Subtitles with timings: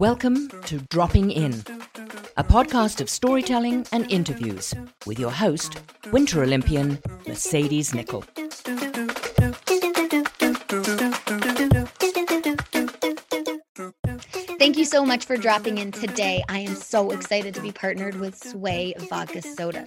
[0.00, 1.52] Welcome to Dropping In,
[2.36, 4.74] a podcast of storytelling and interviews
[5.06, 5.80] with your host,
[6.10, 8.93] Winter Olympian Mercedes Nicoll.
[14.64, 16.42] Thank you so much for dropping in today.
[16.48, 19.84] I am so excited to be partnered with Sway Vodka Soda.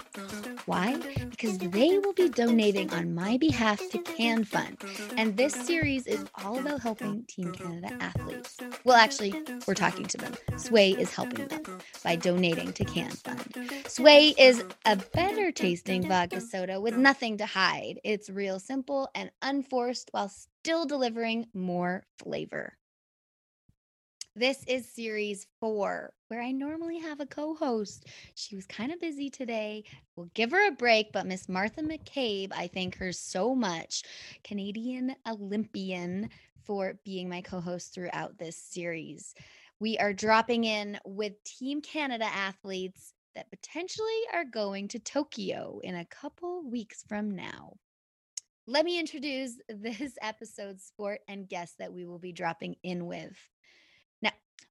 [0.67, 0.95] Why?
[1.31, 4.77] Because they will be donating on my behalf to Can Fund.
[5.17, 8.55] And this series is all about helping Team Canada athletes.
[8.83, 9.33] Well, actually,
[9.65, 10.35] we're talking to them.
[10.57, 11.63] Sway is helping them
[12.03, 13.57] by donating to Can Fund.
[13.87, 17.99] Sway is a better tasting vodka soda with nothing to hide.
[18.03, 22.76] It's real simple and unforced while still delivering more flavor.
[24.37, 28.05] This is series four, where I normally have a co host.
[28.35, 29.83] She was kind of busy today.
[30.15, 34.03] We'll give her a break, but Miss Martha McCabe, I thank her so much,
[34.43, 36.29] Canadian Olympian,
[36.63, 39.33] for being my co host throughout this series.
[39.79, 45.95] We are dropping in with Team Canada athletes that potentially are going to Tokyo in
[45.95, 47.73] a couple weeks from now.
[48.67, 53.35] Let me introduce this episode's sport and guest that we will be dropping in with.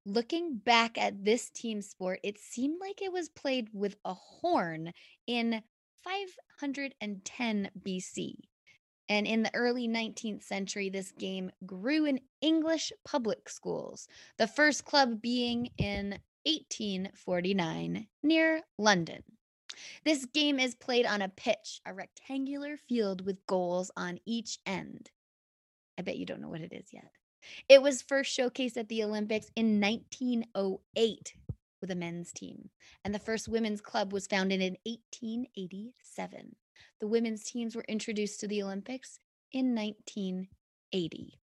[0.09, 4.93] Looking back at this team sport, it seemed like it was played with a horn
[5.27, 5.65] in
[6.05, 8.35] 510 BC.
[9.09, 14.07] And in the early 19th century, this game grew in English public schools,
[14.39, 16.11] the first club being in
[16.45, 19.25] 1849 near London.
[20.05, 25.11] This game is played on a pitch, a rectangular field with goals on each end.
[25.99, 27.11] I bet you don't know what it is yet.
[27.69, 31.35] It was first showcased at the Olympics in 1908
[31.81, 32.71] with a men's team,
[33.05, 36.57] and the first women's club was founded in 1887.
[37.01, 39.19] The women's teams were introduced to the Olympics
[39.53, 41.39] in 1980.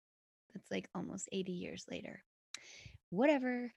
[0.55, 2.23] That's like almost 80 years later.
[3.11, 3.73] Whatever.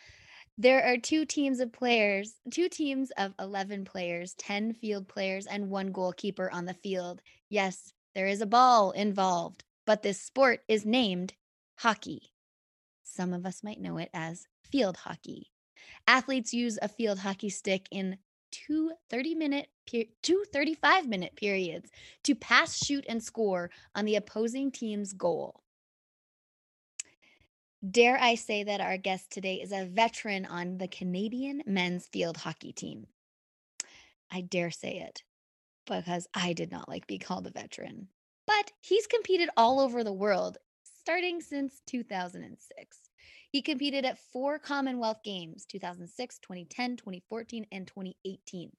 [0.57, 5.69] There are two teams of players, two teams of 11 players, 10 field players, and
[5.69, 7.21] one goalkeeper on the field.
[7.49, 11.33] Yes, there is a ball involved, but this sport is named
[11.77, 12.31] hockey.
[13.03, 15.51] Some of us might know it as field hockey.
[16.07, 18.17] Athletes use a field hockey stick in
[18.53, 19.67] two 30 minute
[20.21, 21.89] two 35 minute periods
[22.23, 25.63] to pass shoot and score on the opposing team's goal
[27.89, 32.37] dare i say that our guest today is a veteran on the canadian men's field
[32.37, 33.07] hockey team
[34.31, 35.23] i dare say it
[35.87, 38.07] because i did not like being called a veteran
[38.45, 40.57] but he's competed all over the world
[41.03, 42.97] starting since 2006.
[43.49, 48.71] He competed at four Commonwealth Games 2006, 2010, 2014, and 2018.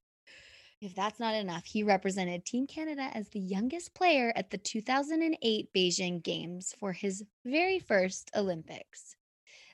[0.80, 5.68] If that's not enough, he represented Team Canada as the youngest player at the 2008
[5.76, 9.16] Beijing Games for his very first Olympics.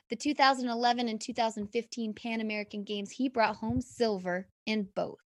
[0.09, 5.23] The 2011 and 2015 Pan American Games, he brought home silver in both.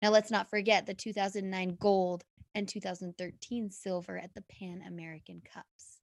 [0.00, 5.97] Now, let's not forget the 2009 gold and 2013 silver at the Pan American Cups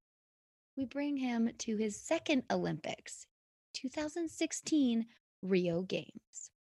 [0.75, 3.28] we bring him to his second Olympics,
[3.74, 5.06] 2016
[5.41, 6.52] Rio Games.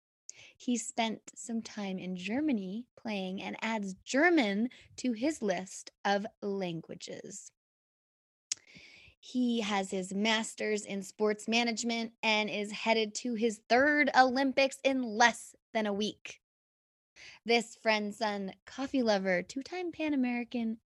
[0.57, 7.51] He spent some time in Germany playing and adds German to his list of languages.
[9.19, 15.03] He has his master's in sports management and is headed to his third Olympics in
[15.03, 16.41] less than a week.
[17.45, 20.79] This friend son, coffee lover, two time Pan American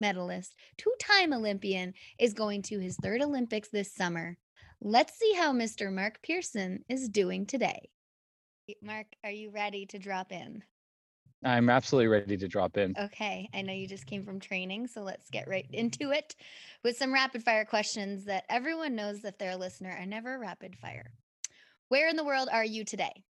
[0.00, 4.36] medalist, two time Olympian, is going to his third Olympics this summer.
[4.80, 5.92] Let's see how Mr.
[5.92, 7.88] Mark Pearson is doing today.
[8.82, 10.62] Mark, are you ready to drop in?
[11.44, 12.94] I'm absolutely ready to drop in.
[12.98, 13.48] Okay.
[13.54, 16.34] I know you just came from training, so let's get right into it
[16.82, 20.76] with some rapid fire questions that everyone knows if they're a listener are never rapid
[20.76, 21.12] fire.
[21.88, 23.22] Where in the world are you today?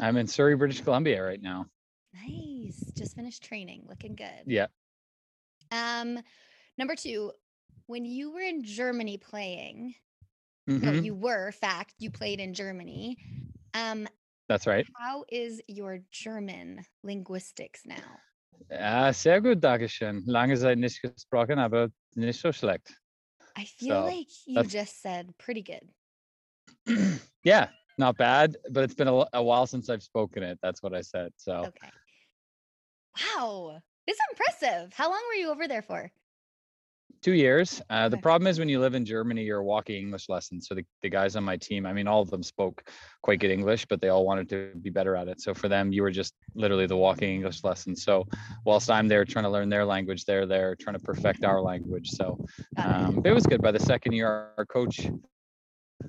[0.00, 1.66] I'm in Surrey, British Columbia right now.
[2.14, 2.80] Nice.
[2.96, 3.82] Just finished training.
[3.88, 4.44] Looking good.
[4.46, 4.66] Yeah.
[5.70, 6.20] Um,
[6.76, 7.32] number two,
[7.86, 9.94] when you were in Germany playing,
[10.66, 11.04] no, Mhm.
[11.04, 13.16] you were, fact, you played in Germany.
[13.74, 14.08] Um,
[14.48, 14.86] That's right.
[14.96, 18.20] how is your German linguistics now?
[18.70, 20.22] Ja, sehr gut, Dankeschön.
[20.26, 22.94] Lange Zeit nicht gesprochen, aber nicht so schlecht.
[23.56, 25.88] I feel So, like you just said pretty good.
[27.44, 27.68] yeah,
[27.98, 30.58] not bad, but it's been a, a while since I've spoken it.
[30.62, 31.32] That's what I said.
[31.36, 31.90] So Okay.
[33.36, 33.82] Wow.
[34.08, 34.92] Is impressive.
[34.94, 36.10] How long were you over there for?
[37.22, 37.82] two years.
[37.90, 40.68] Uh, the problem is when you live in Germany, you're a walking English lessons.
[40.68, 42.88] So the, the guys on my team, I mean, all of them spoke
[43.22, 45.40] quite good English, but they all wanted to be better at it.
[45.40, 47.96] So for them, you were just literally the walking English lesson.
[47.96, 48.26] So
[48.64, 52.10] whilst I'm there trying to learn their language, they're there trying to perfect our language.
[52.10, 52.44] So
[52.76, 52.80] it.
[52.80, 53.62] um, it was good.
[53.62, 55.08] By the second year, our coach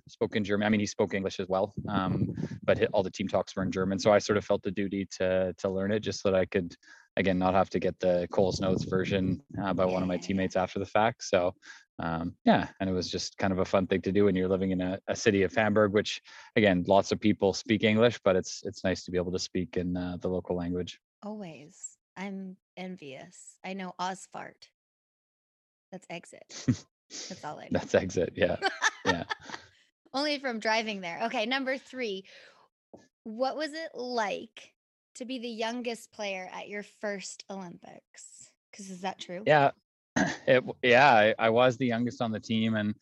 [0.08, 0.66] spoke in German.
[0.66, 3.72] I mean, he spoke English as well, um, but all the team talks were in
[3.72, 4.00] German.
[4.00, 6.46] So I sort of felt the duty to to learn it just so that I
[6.46, 6.76] could,
[7.20, 10.56] again, not have to get the Coles Notes version uh, by one of my teammates
[10.56, 11.24] after the fact.
[11.24, 11.54] So
[12.00, 14.48] um, yeah, and it was just kind of a fun thing to do when you're
[14.48, 16.22] living in a, a city of Hamburg, which
[16.56, 19.76] again, lots of people speak English, but it's it's nice to be able to speak
[19.76, 21.00] in uh, the local language.
[21.22, 21.98] Always.
[22.16, 23.58] I'm envious.
[23.66, 24.68] I know Ausfahrt.
[25.92, 26.44] That's exit.
[27.28, 27.80] That's all I know.
[27.80, 28.34] That's exit.
[28.36, 28.58] Yeah,
[29.06, 29.26] yeah.
[30.14, 31.20] Only from driving there.
[31.26, 32.24] Okay, number three.
[33.24, 34.74] What was it like
[35.20, 38.52] to be the youngest player at your first Olympics?
[38.72, 39.44] Because is that true?
[39.46, 39.72] Yeah,
[40.48, 42.96] it yeah, I, I was the youngest on the team, and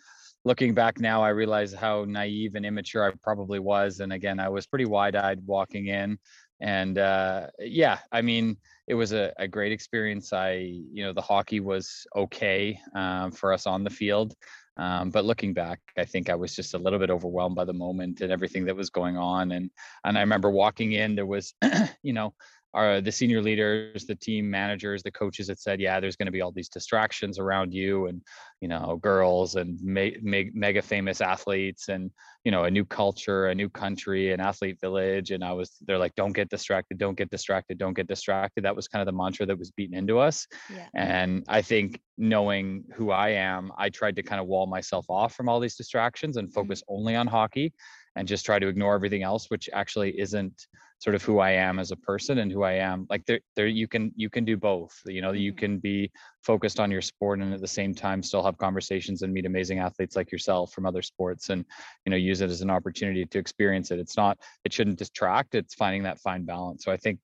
[0.44, 4.00] looking back now, I realize how naive and immature I probably was.
[4.00, 6.18] And again, I was pretty wide-eyed walking in,
[6.60, 10.34] and uh, yeah, I mean, it was a, a great experience.
[10.34, 10.54] I,
[10.92, 14.34] you know, the hockey was okay um, for us on the field.
[14.77, 17.74] Um, but looking back, I think I was just a little bit overwhelmed by the
[17.74, 19.51] moment and everything that was going on.
[19.51, 19.71] And
[20.03, 21.53] and I remember walking in, there was,
[22.03, 22.33] you know,
[22.74, 26.31] our the senior leaders, the team managers, the coaches that said, yeah, there's going to
[26.31, 28.22] be all these distractions around you, and
[28.62, 32.12] you know, girls and me- me- mega famous athletes, and
[32.44, 35.31] you know, a new culture, a new country, an athlete village.
[35.31, 38.64] And I was, they're like, don't get distracted, don't get distracted, don't get distracted.
[38.64, 40.48] That was kind of the mantra that was beaten into us.
[40.74, 40.88] Yeah.
[40.96, 45.36] And I think knowing who I am, I tried to kind of wall myself off
[45.36, 46.54] from all these distractions and mm-hmm.
[46.54, 47.74] focus only on hockey
[48.16, 50.68] and just try to ignore everything else, which actually isn't
[51.00, 53.06] sort of who I am as a person and who I am.
[53.10, 55.00] Like there, there you can you can do both.
[55.06, 55.58] You know, you Mhm.
[55.60, 56.12] can be
[56.44, 59.80] focused on your sport and at the same time still have conversations and meet amazing
[59.80, 61.66] athletes like yourself from other sports and
[62.06, 64.00] you know use it as an opportunity to experience it.
[64.00, 66.84] It's not it shouldn't distract, it's finding that fine balance.
[66.84, 67.20] So I think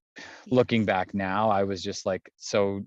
[0.49, 2.81] looking back now, I was just like so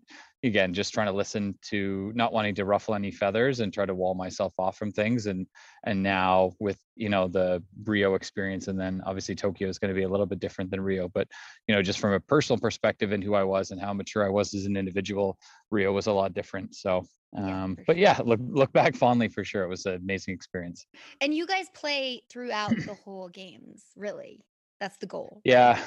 [0.47, 3.95] again just trying to listen to not wanting to ruffle any feathers and try to
[3.95, 5.47] wall myself off from things and
[5.85, 9.95] and now with you know the rio experience and then obviously tokyo is going to
[9.95, 11.29] be a little bit different than rio but
[11.67, 14.29] you know just from a personal perspective and who i was and how mature i
[14.29, 15.37] was as an individual
[15.71, 17.03] rio was a lot different so
[17.37, 20.87] um but yeah look look back fondly for sure it was an amazing experience
[21.21, 24.45] And you guys play throughout the whole games, really.
[24.81, 25.41] That's the goal.
[25.45, 25.83] Yeah,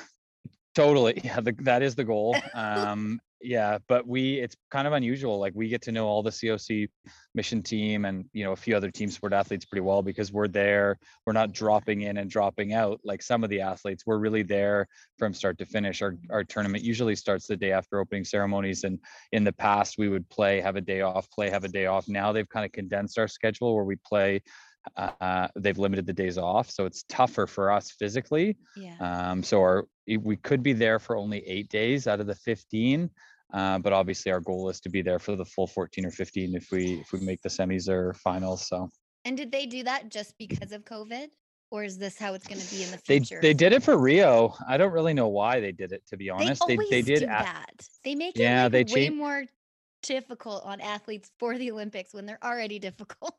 [0.79, 1.21] totally.
[1.23, 2.35] Yeah, the, that is the goal.
[2.53, 5.39] Um, yeah, but we it's kind of unusual.
[5.39, 6.89] Like we get to know all the COC
[7.33, 10.49] mission team and you know a few other team sport athletes pretty well because we're
[10.49, 10.97] there.
[11.25, 14.03] We're not dropping in and dropping out like some of the athletes.
[14.05, 14.87] We're really there
[15.17, 16.01] from start to finish.
[16.01, 18.99] Our our tournament usually starts the day after opening ceremonies, and
[19.31, 22.09] in the past we would play, have a day off, play, have a day off.
[22.09, 24.41] Now they've kind of condensed our schedule where we play.
[24.97, 28.57] Uh, they've limited the days off, so it's tougher for us physically.
[28.75, 28.95] Yeah.
[29.00, 33.09] Um, so our we could be there for only eight days out of the 15,
[33.53, 36.56] uh, but obviously our goal is to be there for the full 14 or 15
[36.56, 38.68] if we if we make the semis or finals.
[38.68, 38.89] So
[39.25, 41.27] And did they do that just because of COVID?
[41.72, 43.39] Or is this how it's going to be in the they future?
[43.41, 44.55] they they did it for Rio.
[44.67, 46.63] I don't really know why they did it to be honest.
[46.67, 47.69] They always they, did do that.
[48.03, 49.43] They make Yeah, it like they way chan- more
[50.01, 53.36] difficult on athletes for the Olympics when they're already difficult.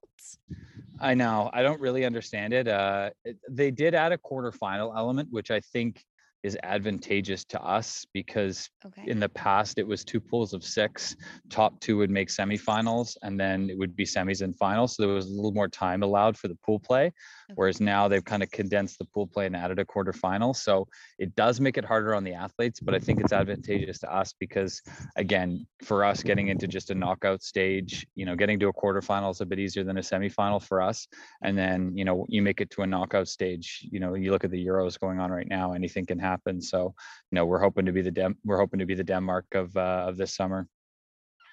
[1.00, 1.48] I know.
[1.52, 2.68] I don't really understand it.
[2.68, 3.10] Uh,
[3.48, 6.04] they did add a quarterfinal element, which I think
[6.42, 9.04] is advantageous to us because Okay.
[9.06, 11.14] in the past it was two pools of six
[11.50, 15.14] top two would make semifinals and then it would be semis and finals so there
[15.14, 17.12] was a little more time allowed for the pool play
[17.50, 17.56] Okay.
[17.56, 20.86] whereas now they've kind of condensed the pool play and added a quarterfinal so
[21.18, 24.32] it does make it harder on the athletes but i think it's advantageous to us
[24.38, 24.80] because
[25.16, 29.30] again for us getting into just a knockout stage you know getting to a quarterfinal
[29.30, 31.06] is a bit easier than a semifinal for us
[31.42, 34.44] and then you know you make it to a knockout stage you know you look
[34.44, 36.29] at the euros going on right now anything can happen
[36.60, 36.94] so
[37.30, 39.76] you know we're hoping to be the Dem- we're hoping to be the denmark of
[39.76, 40.66] uh, of this summer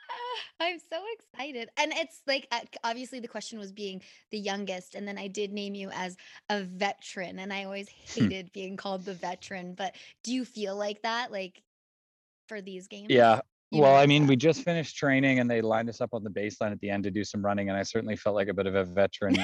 [0.60, 1.70] I'm so excited.
[1.78, 4.96] And it's like, uh, obviously, the question was being the youngest.
[4.96, 6.18] And then I did name you as
[6.50, 7.38] a veteran.
[7.40, 8.22] And I always Hmm.
[8.24, 9.76] hated being called the veteran.
[9.76, 11.62] But do you feel like that, like
[12.48, 13.10] for these games?
[13.10, 13.40] yeah
[13.72, 14.30] You well i mean that.
[14.30, 17.04] we just finished training and they lined us up on the baseline at the end
[17.04, 19.36] to do some running and i certainly felt like a bit of a veteran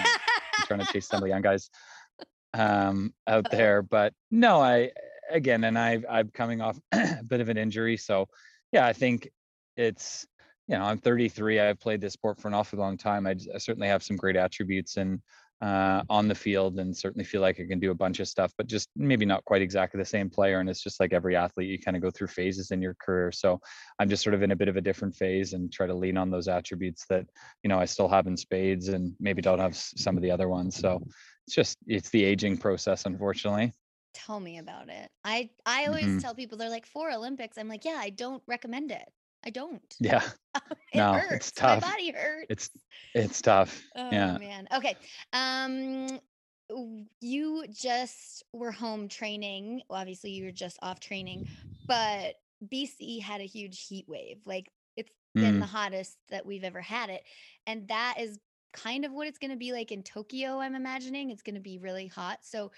[0.66, 1.70] trying to chase some of the young guys
[2.54, 4.90] um out there but no i
[5.32, 8.28] again and i i'm coming off a bit of an injury so
[8.72, 9.30] yeah i think
[9.76, 10.26] it's
[10.68, 11.60] you know, I'm 33.
[11.60, 13.28] I've played this sport for an awfully long time.
[13.28, 15.22] I, I certainly have some great attributes and
[15.62, 18.52] uh, on the field, and certainly feel like I can do a bunch of stuff,
[18.58, 20.60] but just maybe not quite exactly the same player.
[20.60, 23.32] And it's just like every athlete, you kind of go through phases in your career.
[23.32, 23.62] So
[23.98, 26.18] I'm just sort of in a bit of a different phase and try to lean
[26.18, 27.26] on those attributes that
[27.64, 30.50] you know I still have in spades, and maybe don't have some of the other
[30.50, 30.76] ones.
[30.76, 31.02] So
[31.48, 33.74] it's just it's the aging process, unfortunately.
[34.14, 35.12] Tell me about it.
[35.24, 37.58] I I always hmm tell people they're like for Olympics.
[37.58, 39.12] I'm like, yeah, I don't recommend it.
[39.44, 40.00] I don't.
[40.00, 40.28] Yeah,
[40.94, 41.62] It no, it's hurts.
[41.62, 42.50] My body hurts.
[42.50, 42.72] It's
[43.14, 43.84] it's tough.
[43.96, 44.38] Oh Yeah.
[44.38, 44.68] man.
[44.74, 45.00] Okay.
[45.32, 46.20] Um
[47.22, 49.82] you just were home training.
[49.90, 51.44] Well, obviously you were just off training,
[51.88, 52.36] but
[52.68, 54.42] BC had a huge heat wave.
[54.46, 55.68] Like it's been the Mm.
[55.68, 57.24] hottest that we've ever had it.
[57.68, 58.40] And that is
[58.72, 61.30] kind of what it's going to be like in Tokyo, I'm imagining.
[61.30, 62.44] It's going to be really hot.
[62.44, 62.72] So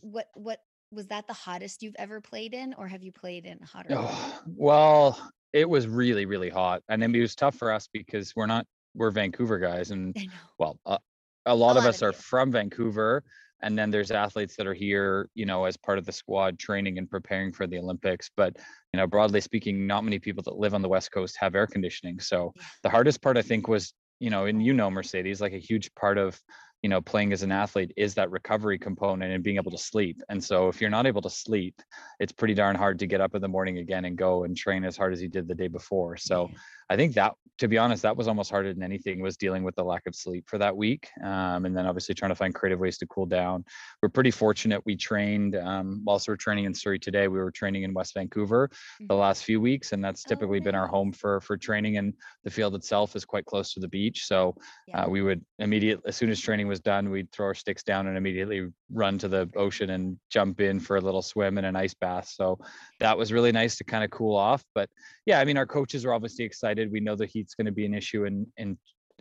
[0.00, 3.58] what what was that the hottest you've ever played in or have you played in
[3.60, 3.90] hotter?
[3.92, 6.82] Oh, well, it was really, really hot.
[6.88, 9.90] And then it was tough for us because we're not, we're Vancouver guys.
[9.90, 10.16] And
[10.58, 10.98] well, uh,
[11.44, 12.18] a A lot of us of are you.
[12.18, 13.22] from Vancouver.
[13.60, 16.96] And then there's athletes that are here, you know, as part of the squad training
[16.96, 18.30] and preparing for the Olympics.
[18.34, 18.56] But,
[18.92, 21.66] you know, broadly speaking, not many people that live on the West Coast have air
[21.66, 22.20] conditioning.
[22.20, 22.62] So Yeah.
[22.82, 25.92] the hardest part, I think, was, you know, and you know, Mercedes, like a huge
[25.94, 26.40] part of,
[26.82, 30.22] you know, playing as an athlete is that recovery component and being able to sleep.
[30.28, 31.80] And so if you're not able to sleep,
[32.20, 34.84] it's pretty darn hard to get up in the morning again and go and train
[34.84, 36.16] as hard as you did the day before.
[36.16, 36.50] So.
[36.90, 39.74] I think that, to be honest, that was almost harder than anything was dealing with
[39.74, 41.08] the lack of sleep for that week.
[41.24, 43.64] Um, and then obviously trying to find creative ways to cool down.
[44.00, 44.80] We're pretty fortunate.
[44.86, 48.70] We trained, um, whilst we're training in Surrey today, we were training in West Vancouver
[49.00, 49.18] the Mhm.
[49.18, 49.90] last few weeks.
[49.90, 52.14] And that's Oh, typically been our home for, for training and
[52.44, 54.26] the field itself is quite close to the beach.
[54.26, 54.54] So
[54.86, 55.02] Yeah.
[55.02, 58.06] uh, we would immediately, as soon as training was done, we'd throw our sticks down
[58.06, 61.74] and immediately run to the ocean and jump in for a little swim and an
[61.74, 62.28] ice bath.
[62.28, 62.56] So
[63.00, 64.64] that was really nice to kind of cool off.
[64.76, 64.88] But
[65.26, 66.77] yeah, I mean, our coaches were obviously excited.
[66.86, 68.78] We know the heat's going to be an issue in in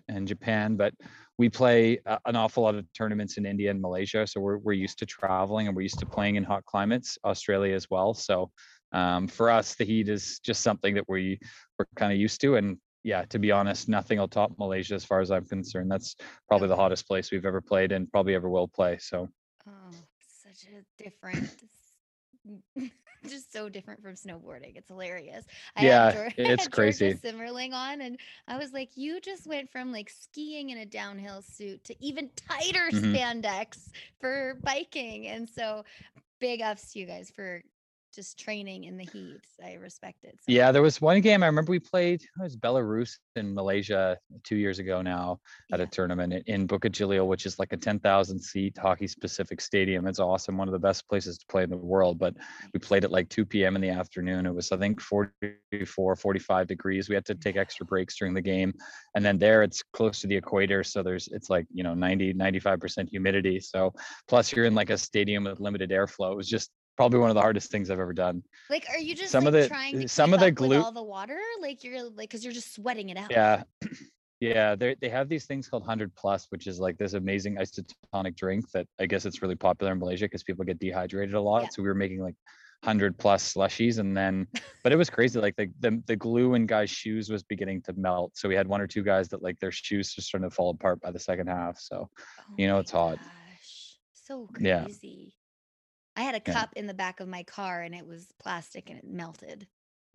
[0.10, 0.94] in Japan, but
[1.38, 4.74] we play a- an awful lot of tournaments in India and Malaysia, so we're we're
[4.74, 7.18] used to traveling and we're used to playing in hot climates.
[7.26, 8.14] Australia as well.
[8.14, 8.52] So
[8.92, 11.40] um, for us, the heat is just something that we
[11.78, 12.56] we're kind of used to.
[12.56, 15.90] And yeah, to be honest, nothing will top Malaysia as far as I'm concerned.
[15.92, 16.16] That's
[16.48, 18.98] probably the hottest place we've ever played and probably ever will play.
[19.00, 19.28] So
[19.68, 21.50] Oh, such a different,
[23.36, 24.78] just so different from snowboarding.
[24.78, 25.46] It's hilarious.
[25.76, 27.20] I yeah, had, Geor- I it's crazy.
[27.24, 31.42] Simmerling on, and I was like, "You just went from like skiing in a downhill
[31.42, 33.16] suit to even tighter Mhm.
[33.16, 35.84] spandex for biking." And so,
[36.40, 37.62] big ups to you guys for
[38.18, 39.42] just training in the heat.
[39.64, 40.40] I respect it.
[40.40, 42.24] So Yeah, there was one game I remember we played.
[42.24, 45.40] It was Belarus in Malaysia two years ago now
[45.72, 50.08] at a tournament in- Jalil, which is like a 10,000 seat hockey specific stadium.
[50.08, 52.18] It's awesome, one of the best places to play in the world.
[52.18, 52.34] But
[52.74, 53.76] we played at like 2 p.m.
[53.76, 54.48] in the afternoon.
[54.48, 57.10] It was, I think, 44, 45 degrees.
[57.10, 58.74] We had to take extra breaks during the game.
[59.14, 60.84] And then there it's close to the equator.
[60.84, 63.60] So there's, it's like, you know, 90, 95% humidity.
[63.60, 63.94] So
[64.28, 66.32] plus you're in like a stadium with limited airflow.
[66.32, 68.44] It was just probably one of the hardest things I've ever done.
[68.70, 70.92] Like, are you just Some like of the- trying to some of the glue- all
[70.92, 71.40] the water?
[71.62, 73.32] Like you're like, because you're just sweating it out.
[73.32, 73.64] Yeah.
[74.40, 78.36] Yeah, they they have these things called 100 plus, which is like this amazing isotonic
[78.36, 81.64] drink that I guess it's really popular in Malaysia because people get dehydrated a lot.
[81.64, 81.70] Yeah.
[81.72, 82.36] So we were making like
[82.84, 84.46] 100 plus slushies and then
[84.84, 87.94] but it was crazy like the, the the glue in guys shoes was beginning to
[87.94, 90.56] melt so we had one or two guys that like their shoes just starting to
[90.56, 92.08] fall apart by the second half so
[92.40, 93.18] Oh You know, it's hot.
[93.18, 94.86] gosh, So Yeah.
[96.18, 96.54] I had a Yeah.
[96.54, 99.68] cup in the back of my car and it was plastic and it melted.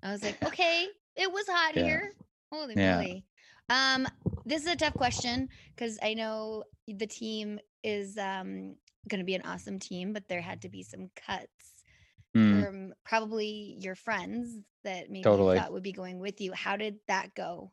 [0.03, 1.83] I was like, okay, it was hot Yeah.
[1.83, 2.13] here.
[2.53, 2.99] Holy Yeah.
[2.99, 3.25] moly.
[3.71, 4.09] Um,
[4.45, 8.77] this is a tough question because I know the team is um
[9.09, 11.85] gonna be an awesome team, but there had to be some cuts
[12.35, 15.55] Hmm, from probably your friends that maybe you Totally.
[15.55, 16.53] thought would be going with you.
[16.53, 17.73] How did that go?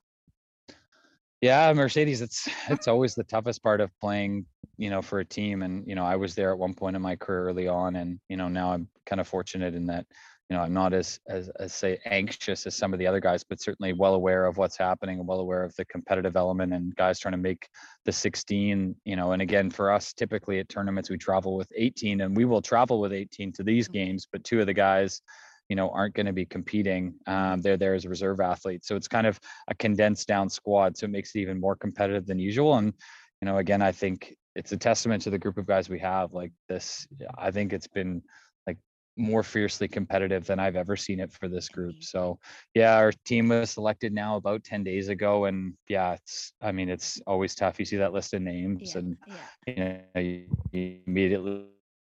[1.41, 4.45] Yeah mercedes it's it's always the toughest part of playing
[4.77, 7.01] you know for a team and you know i was there at one point in
[7.01, 10.05] my career early on and you know now i'm kind of fortunate in that
[10.49, 13.43] you know i'm not as as, as say anxious as some of the other guys
[13.43, 16.95] but certainly well aware of what's happening and well aware of the competitive element and
[16.95, 17.67] guys trying to make
[18.05, 22.21] the 16 you know and again for us typically at tournaments we travel with 18
[22.21, 23.93] and we will travel with 18 to these Mhm.
[23.93, 25.21] games but two of the guys
[25.69, 28.87] you know aren't going to be competing um, they're there as reserve athletes.
[28.87, 32.25] So it's kind of a condensed down squad so it makes it even more competitive
[32.25, 32.93] than usual and
[33.41, 36.33] you know again i think it's a testament to the group of guys we have
[36.33, 37.07] like this
[37.37, 38.21] i think it's been
[38.67, 38.77] like
[39.15, 41.95] more fiercely competitive than i've ever seen it for this group.
[42.01, 42.39] So
[42.73, 46.89] yeah our team was selected now about 10 days ago and yeah it's i mean
[46.89, 47.79] it's always tough.
[47.79, 49.35] You see that list of names Yeah, and yeah.
[49.67, 51.65] you know you, you immediately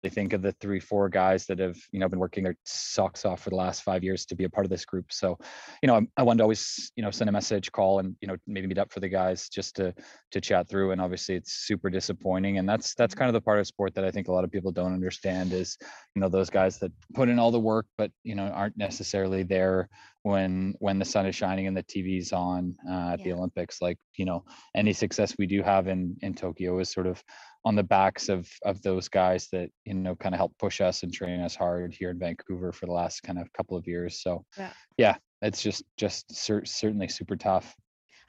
[0.09, 3.41] think of the three, four guys that have, you know, been working their socks off
[3.41, 5.11] for the last five years to be a part of this group.
[5.11, 5.37] So,
[5.81, 8.27] you know, I, I wanted to always, you know, send a message, call, and you
[8.27, 9.93] know, maybe meet up for the guys just to
[10.31, 10.91] to chat through.
[10.91, 14.05] And obviously, it's super disappointing, and that's that's kind of the part of sport that
[14.05, 15.77] I think a lot of people don't understand is,
[16.15, 19.43] you know, those guys that put in all the work, but you know, aren't necessarily
[19.43, 19.89] there
[20.23, 23.25] when when the sun is shining and the TV's on uh, at yeah.
[23.25, 23.81] the Olympics.
[23.81, 24.43] Like, you know,
[24.75, 27.23] any success we do have in in Tokyo is sort of
[27.65, 31.03] on the backs of of those guys that you know kind of help push us
[31.03, 34.21] and train us hard here in Vancouver for the last kind of couple of years.
[34.21, 37.75] So yeah, yeah it's just just cer- certainly super tough.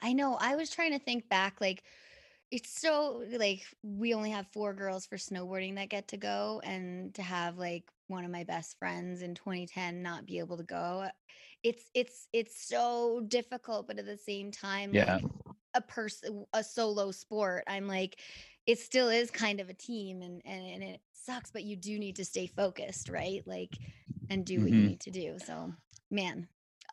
[0.02, 0.36] I know.
[0.40, 1.82] I was trying to think back, like
[2.50, 7.14] it's so like we only have four girls for snowboarding that get to go, and
[7.14, 11.04] to have like one of my best friends in 2010 not be able to go
[11.04, 11.10] uh,
[11.62, 15.24] it's it's it's so difficult but at the same time yeah like,
[15.74, 18.18] a person a solo sport i'm like
[18.68, 21.98] it still is kind of a team and, and and it sucks but you do
[21.98, 23.76] need to stay focused right like
[24.30, 24.82] and do what mm-hmm.
[24.82, 25.72] you need to do so
[26.10, 26.46] man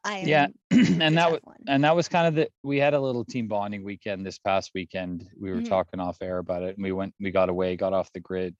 [0.03, 3.25] I yeah and that was and that was kind of the we had a little
[3.25, 5.65] team bonding weekend this past weekend we were mm-hmm.
[5.65, 8.55] talking off air about it and we went we got away got off the grid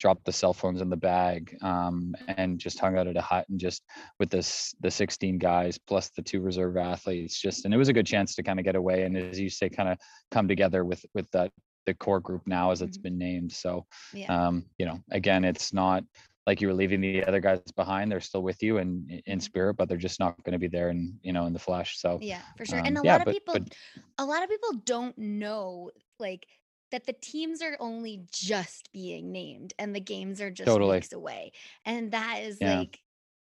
[0.00, 3.46] dropped the cell phones in the bag um, and just hung out at a hut
[3.48, 3.82] and just
[4.18, 7.92] with this the 16 guys plus the two reserve athletes just and it was a
[7.92, 9.98] good chance to kind of get away and as you say kind of
[10.30, 11.50] come together with with that
[11.88, 13.02] the core group now as it's mm-hmm.
[13.02, 13.52] been named.
[13.52, 14.46] So, yeah.
[14.46, 16.04] um, you know, again, it's not
[16.46, 18.12] like you were leaving the other guys behind.
[18.12, 19.38] They're still with you and in mm-hmm.
[19.40, 21.98] spirit, but they're just not going to be there and you know in the flesh.
[21.98, 22.80] So yeah, for sure.
[22.80, 23.74] Um, and a yeah, lot of but, people, but,
[24.18, 26.46] a lot of people don't know like
[26.90, 30.96] that the teams are only just being named and the games are just totally.
[30.96, 31.52] weeks away,
[31.84, 32.80] and that is yeah.
[32.80, 32.98] like.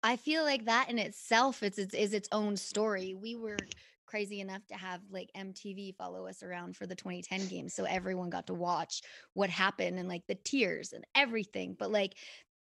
[0.03, 3.15] I feel like that in itself is, is, is its own story.
[3.15, 3.57] We were
[4.05, 7.73] crazy enough to have like MTV follow us around for the 2010 games.
[7.73, 9.01] So everyone got to watch
[9.33, 11.75] what happened and like the tears and everything.
[11.77, 12.15] But like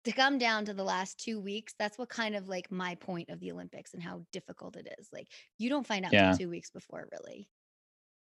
[0.05, 3.29] to come down to the last two weeks, that's what kind of like my point
[3.29, 5.09] of the Olympics and how difficult it is.
[5.13, 6.33] Like you don't find out yeah.
[6.33, 7.47] two weeks before, really.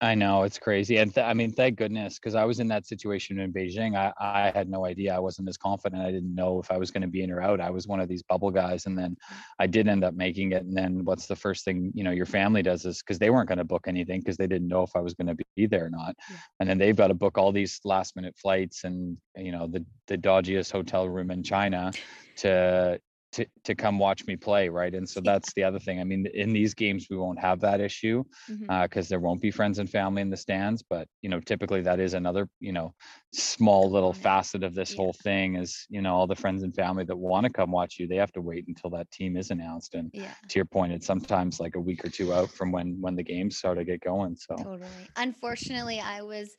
[0.03, 2.87] I know it's crazy, and th- I mean, thank goodness, because I was in that
[2.87, 3.95] situation in Beijing.
[3.95, 5.15] I I had no idea.
[5.15, 6.01] I wasn't as confident.
[6.01, 7.61] I didn't know if I was going to be in or out.
[7.61, 9.15] I was one of these bubble guys, and then
[9.59, 10.63] I did end up making it.
[10.63, 13.47] And then what's the first thing you know your family does is because they weren't
[13.47, 15.85] going to book anything because they didn't know if I was going to be there
[15.85, 16.15] or not.
[16.29, 16.37] Yeah.
[16.59, 19.85] And then they've got to book all these last minute flights and you know the
[20.07, 21.91] the dodgiest hotel room in China
[22.37, 22.99] to
[23.31, 26.25] to to come watch me play right and so that's the other thing i mean
[26.33, 28.99] in these games we won't have that issue because mm-hmm.
[28.99, 31.99] uh, there won't be friends and family in the stands but you know typically that
[31.99, 32.93] is another you know
[33.33, 34.97] small little facet of this yeah.
[34.97, 37.97] whole thing is you know all the friends and family that want to come watch
[37.99, 40.33] you they have to wait until that team is announced and yeah.
[40.47, 43.23] to your point it's sometimes like a week or two out from when when the
[43.23, 46.55] games start to get going so totally unfortunately i was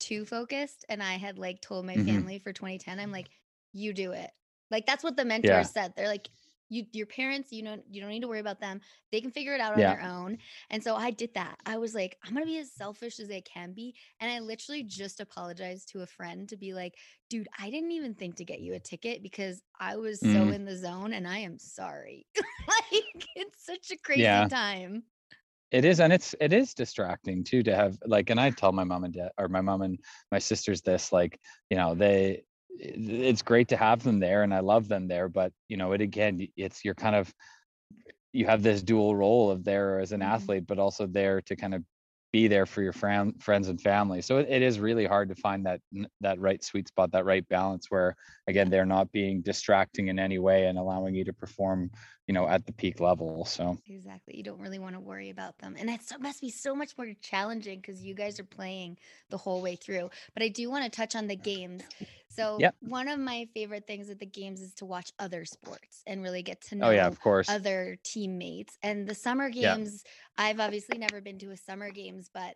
[0.00, 2.06] too focused and i had like told my mm-hmm.
[2.06, 3.28] family for 2010 i'm like
[3.72, 4.30] you do it
[4.72, 5.62] like that's what the mentors yeah.
[5.62, 5.92] said.
[5.94, 6.28] They're like,
[6.72, 8.80] you your parents, you know, you don't need to worry about them.
[9.12, 9.94] They can figure it out on yeah.
[9.94, 10.38] their own.
[10.70, 11.56] And so I did that.
[11.66, 13.94] I was like, I'm gonna be as selfish as I can be.
[14.20, 16.94] And I literally just apologized to a friend to be like,
[17.28, 20.32] dude, I didn't even think to get you a ticket because I was mm.
[20.32, 22.26] so in the zone and I am sorry.
[22.36, 24.48] like it's such a crazy yeah.
[24.48, 25.02] time.
[25.72, 28.84] It is, and it's it is distracting too to have like, and I tell my
[28.84, 29.98] mom and dad or my mom and
[30.30, 32.44] my sisters this, like, you know, they
[32.78, 36.00] it's great to have them there and I love them there, but you know, it
[36.00, 37.32] again, it's you're kind of
[38.32, 40.32] you have this dual role of there as an mm-hmm.
[40.32, 41.82] athlete, but also there to kind of
[42.32, 44.22] be there for your friend, friends and family.
[44.22, 45.80] So it, it is really hard to find that
[46.22, 48.16] that right sweet spot, that right balance where
[48.48, 51.90] again they're not being distracting in any way and allowing you to perform,
[52.32, 53.44] you know, at the peak level.
[53.44, 56.74] So exactly, you don't really want to worry about them, and it must be so
[56.74, 58.96] much more challenging because you guys are playing
[59.28, 60.08] the whole way through.
[60.32, 61.82] But I do want to touch on the games.
[62.30, 62.74] So yep.
[62.80, 66.42] one of my favorite things at the games is to watch other sports and really
[66.42, 67.50] get to know oh, yeah, of course.
[67.50, 68.78] other teammates.
[68.82, 70.02] And the summer games,
[70.38, 70.46] yeah.
[70.46, 72.54] I've obviously never been to a summer games, but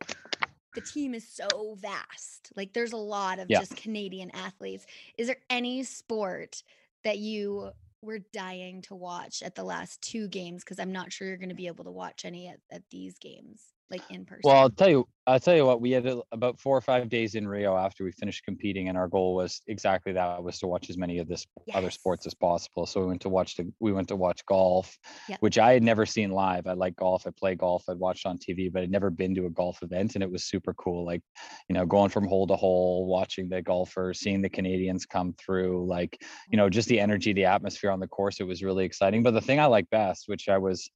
[0.75, 2.51] the team is so vast.
[2.57, 3.59] Like there's a lot of yeah.
[3.59, 4.87] just Canadian athletes.
[5.19, 6.63] Is there any sport
[7.05, 10.65] that you were dying to watch at the last two games?
[10.65, 13.19] Because I'm not sure you're going to be able to watch any at, at these
[13.19, 14.43] games like in person?
[14.45, 17.09] Well, I'll tell you, I'll tell you what, we had a, about four or five
[17.09, 20.67] days in Rio after we finished competing, and our goal was exactly that was to
[20.67, 21.77] watch as many of this yes.
[21.77, 22.87] other sports as possible.
[22.87, 24.97] So we went to watch the we went to watch golf,
[25.29, 25.41] yep.
[25.41, 26.67] which I had never seen live.
[26.67, 29.47] I like golf, I play golf, I'd watched on TV, but I'd never been to
[29.47, 31.05] a golf event, and it was super cool.
[31.05, 31.23] Like,
[31.69, 35.87] you know, going from hole to hole, watching the golfers, seeing the Canadians come through,
[35.87, 36.21] like,
[36.51, 39.23] you know, just the energy, the atmosphere on the course, it was really exciting.
[39.23, 40.91] But the thing I like best, which I was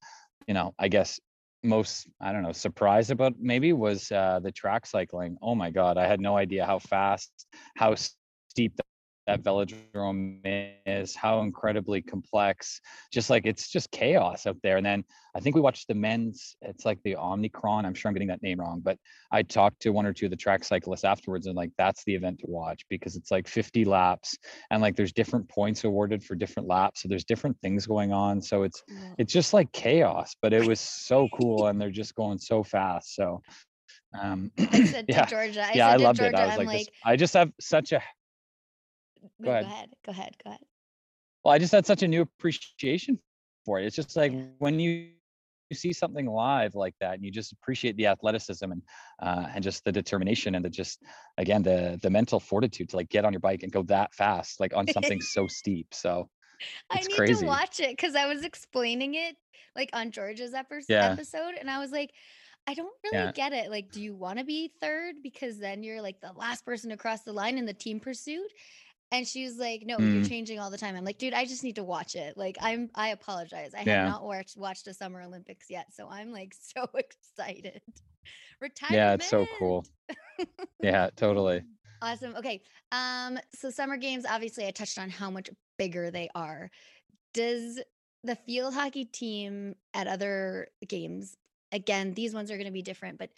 [0.47, 1.19] you know, I guess
[1.63, 5.37] most i don't know surprised about maybe was uh the track cycling.
[5.41, 7.31] Oh my god i had no idea how fast
[7.75, 7.95] how
[8.49, 8.75] steep
[9.27, 10.39] that velodrome
[10.85, 12.81] is, how incredibly complex.
[13.11, 14.77] Just like it's just chaos out there.
[14.77, 15.03] And then
[15.35, 16.55] I think we watched the men's.
[16.61, 17.85] It's like the Omnicron.
[17.85, 18.97] I'm sure I'm getting that name wrong, but
[19.31, 22.15] I talked to one or two of the track cyclists afterwards, and like that's the
[22.15, 24.37] event to watch because it's like 50 laps,
[24.71, 27.01] and like there's different points awarded for different laps.
[27.01, 28.41] So there's different things going on.
[28.41, 28.83] So it's
[29.17, 33.15] it's just like chaos, but it was so cool, and they're just going so fast.
[33.15, 33.41] So
[34.19, 35.65] um I said yeah Georgia.
[35.65, 37.91] I yeah i loved Georgia, it i was I'm like, this, i just have such
[37.93, 38.01] a
[39.21, 39.65] go, go ahead.
[39.65, 39.89] ahead.
[40.05, 40.35] Go ahead.
[40.43, 40.61] Go ahead.
[41.43, 43.19] Well, I just had such a new appreciation
[43.65, 43.85] for it.
[43.85, 44.43] It's just like yeah.
[44.59, 45.09] when you
[45.71, 48.81] you see something live like that and you just appreciate the athleticism and
[49.21, 51.01] uh, and just the determination and the just
[51.37, 54.59] again the the mental fortitude to like get on your bike and go that fast
[54.59, 56.29] like on something so steep so
[56.89, 57.39] i need crazy.
[57.39, 59.37] to watch it because i was explaining it
[59.73, 61.09] like on george's episode yeah.
[61.09, 62.11] episode and i was like
[62.67, 63.31] I don't really yeah.
[63.31, 63.71] get it.
[63.71, 66.95] Like, do you want to be third because then you're like the last person to
[66.95, 68.51] cross the line in the team pursuit?
[69.11, 70.13] And she was like, "No, mm.
[70.13, 72.57] you're changing all the time." I'm like, "Dude, I just need to watch it." Like,
[72.61, 73.73] I'm I apologize.
[73.77, 74.03] I yeah.
[74.03, 77.81] have not watched watched the Summer Olympics yet, so I'm like so excited.
[78.61, 78.95] Retirement.
[78.95, 79.85] Yeah, it's so cool.
[80.81, 81.63] yeah, totally.
[82.03, 82.35] Awesome.
[82.35, 82.63] Okay.
[82.91, 86.71] Um so summer games obviously I touched on how much bigger they are.
[87.31, 87.79] Does
[88.23, 91.37] the field hockey team at other games
[91.71, 93.29] again, these ones are going to be different, but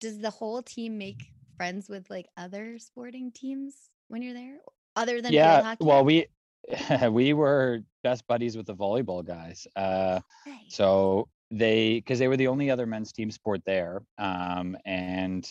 [0.00, 3.74] does the whole team make friends with like other sporting teams
[4.08, 4.58] when you're there?
[4.96, 6.26] Other than yeah well we
[7.10, 10.56] we were best buddies with the volleyball guys uh nice.
[10.68, 15.48] so they because they were the only other men's team sport there um and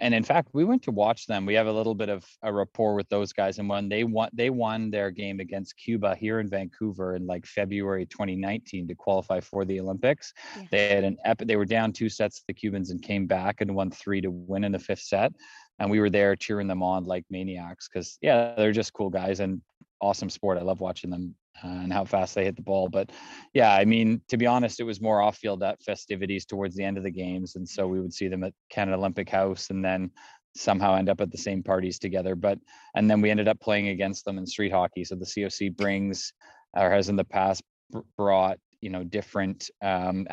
[0.00, 2.52] and in fact we went to watch them we have a little bit of a
[2.52, 6.40] rapport with those guys and when they won they won their game against cuba here
[6.40, 10.62] in vancouver in like february 2019 to qualify for the olympics yeah.
[10.70, 13.60] they had an epic they were down two sets to the cubans and came back
[13.60, 15.32] and won three to win in the fifth set
[15.78, 19.40] and we were there cheering them on like maniacs because yeah they're just cool guys
[19.40, 19.60] and
[20.00, 20.58] awesome sport.
[20.58, 23.10] I love watching them uh, and how fast they hit the ball but
[23.52, 26.96] yeah i mean to be honest it was more off field festivities towards the end
[26.96, 30.10] of the games and so we would see them at canada olympic house and then
[30.54, 32.58] somehow end up at the same parties together but
[32.94, 36.32] and then we ended up playing against them in street hockey so the coc brings
[36.76, 37.62] or has in the past
[38.16, 40.26] brought you know different um,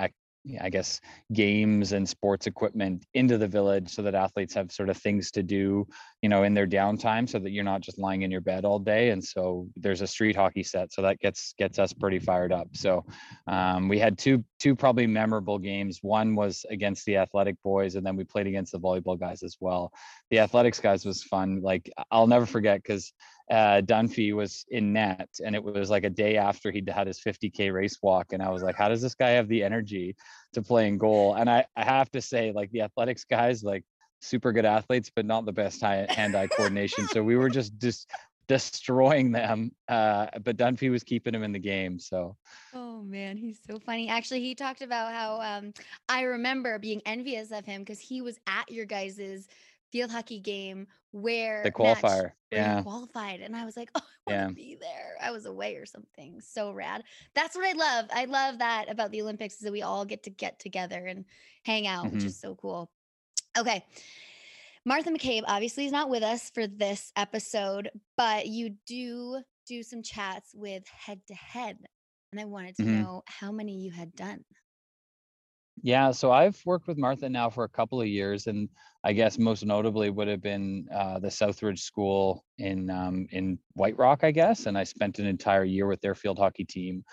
[0.61, 1.01] I guess,
[1.33, 5.43] games and sports equipment into the village so that athletes have sort of things to
[5.43, 5.87] do,
[6.21, 8.79] you know, in their downtime so that you're not just lying in your bed all
[8.79, 9.09] day.
[9.09, 10.93] And so there's a street hockey set.
[10.93, 12.67] So that gets gets us pretty fired up.
[12.73, 13.05] So
[13.47, 15.99] um, we had two two probably memorable games.
[16.01, 19.57] One was against the athletic boys, and then we played against the volleyball guys as
[19.59, 19.93] well.
[20.31, 21.61] The athletics guys was fun.
[21.61, 23.13] Like I'll never forget because
[23.51, 27.21] uh, Dunfee was in net, and it was like a day after he'd had his
[27.21, 30.15] 50k race walk, and I was like, how does this guy have the energy
[30.53, 31.35] to play in goal?
[31.35, 33.83] And I, I have to say, like the athletics guys, like
[34.19, 37.07] super good athletes, but not the best hand-eye coordination.
[37.09, 38.09] So we were just just
[38.47, 39.71] destroying them.
[39.87, 41.99] Uh, but Dunfee was keeping him in the game.
[41.99, 42.35] So.
[42.73, 44.09] Oh man, he's so funny.
[44.09, 45.73] Actually, he talked about how um,
[46.09, 49.47] I remember being envious of him because he was at your guys's
[49.91, 54.55] field hockey game where the qualifier, yeah, qualified, and I was like, oh, I want
[54.55, 54.67] to yeah.
[54.67, 55.15] be there.
[55.21, 56.41] I was away or something.
[56.41, 57.03] So rad.
[57.33, 58.05] That's what I love.
[58.13, 61.25] I love that about the Olympics is that we all get to get together and
[61.63, 62.15] hang out, mm-hmm.
[62.15, 62.91] which is so cool.
[63.57, 63.85] Okay.
[64.87, 70.03] Martha McCabe obviously is not with us for this episode, but you do do some
[70.03, 71.77] chats with head to head.
[72.31, 73.01] And I wanted to mm-hmm.
[73.01, 74.45] know how many you had done.
[75.81, 78.69] Yeah, so I've worked with Martha now for a couple of years, and
[79.03, 83.97] I guess most notably would have been uh, the Southridge School in um, in White
[83.97, 84.67] Rock, I guess.
[84.67, 87.03] And I spent an entire year with their field hockey team,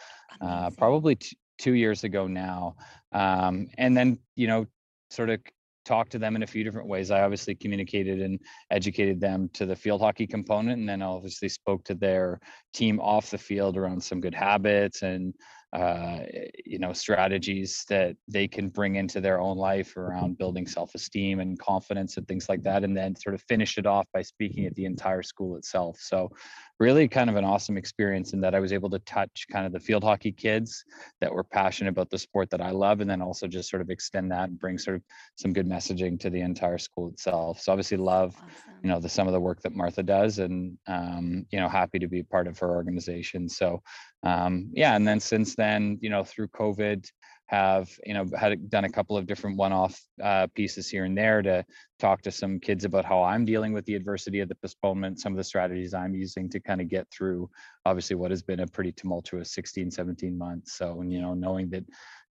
[0.40, 2.76] uh, probably t- two years ago now.
[3.12, 4.66] Um, and then you know,
[5.10, 5.40] sort of
[5.84, 7.10] talked to them in a few different ways.
[7.10, 8.38] I obviously communicated and
[8.70, 12.40] educated them to the field hockey component, and then obviously spoke to their
[12.72, 15.34] team off the field around some good habits and
[15.72, 16.20] uh,
[16.66, 21.58] you know strategies that they can bring into their own life around building self-esteem and
[21.58, 24.74] confidence and things like that and then sort of finish it off by speaking at
[24.74, 25.98] the entire school itself.
[26.00, 26.30] So
[26.78, 29.72] really kind of an awesome experience in that i was able to touch kind of
[29.72, 30.84] the field hockey kids
[31.20, 33.88] that were passionate about the sport that i love and then also just sort of
[33.88, 35.02] extend that and bring sort of
[35.36, 37.60] some good messaging to the entire school itself.
[37.60, 38.80] So obviously love awesome.
[38.82, 41.98] you know the some of the work that martha does and um, you know happy
[41.98, 43.48] to be part of her organization.
[43.48, 43.82] So
[44.22, 47.08] um, yeah and then since then you know through covid
[47.46, 51.42] have you know had done a couple of different one-off uh, pieces here and there
[51.42, 51.64] to
[51.98, 55.32] talk to some kids about how i'm dealing with the adversity of the postponement some
[55.32, 57.48] of the strategies i'm using to kind of get through
[57.84, 60.74] obviously what has been a pretty tumultuous 16 17 months.
[60.74, 61.84] So you know knowing that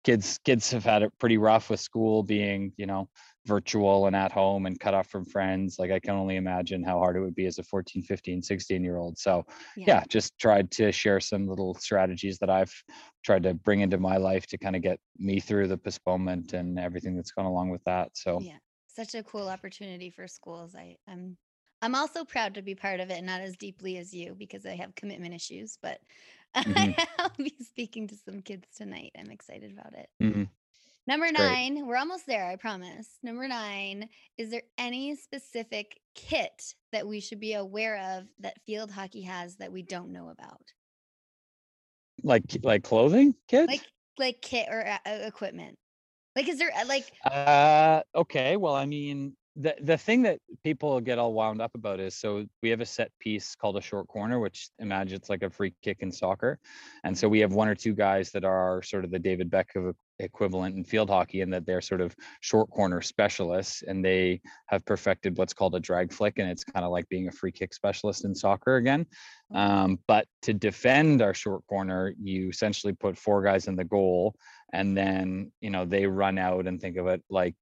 [0.03, 3.09] kids kids have had it pretty rough with school being you know
[3.45, 6.97] virtual and at home and cut off from friends like i can only imagine how
[6.97, 9.43] hard it would be as a 14 15 16 year old so
[9.75, 9.85] yeah.
[9.88, 10.03] yeah.
[10.07, 12.73] just tried to share some little strategies that i've
[13.25, 16.79] tried to bring into my life to kind of get me through the postponement and
[16.79, 18.57] everything that's gone along with that so yeah
[18.88, 21.35] such a cool opportunity for schools i i'm
[21.81, 24.75] i'm also proud to be part of it not as deeply as you because i
[24.75, 25.99] have commitment issues but
[26.55, 26.91] mm-hmm.
[27.19, 30.43] i'll be speaking to some kids tonight i'm excited about it mm-hmm.
[31.09, 31.88] Number nine, Great.
[31.88, 33.17] we're almost there, I promise.
[33.23, 38.91] Number nine, is there any specific kit that we should be aware of that field
[38.91, 40.62] hockey has that we don't know about?
[42.21, 43.67] Like like clothing kit?
[43.67, 43.81] Like
[44.19, 45.79] like kit or uh, equipment.
[46.35, 50.99] Like is there uh, like uh okay, well I mean the the thing that people
[51.01, 54.07] get all wound up about is so we have a set piece called a short
[54.07, 56.59] corner which imagine it's like a free kick in soccer.
[57.03, 59.93] And so we have one or two guys that are sort of the david beckham
[60.19, 64.85] equivalent in field hockey and that they're sort of short corner specialists and they have
[64.85, 67.73] perfected what's called a drag flick and it's kind of like being a free kick
[67.73, 69.05] specialist in soccer again.
[69.53, 74.35] Um, but to defend our short corner you essentially put four guys in the goal
[74.73, 77.55] and then you know they run out and think of it like